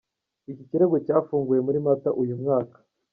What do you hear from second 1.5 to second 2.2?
muri Mata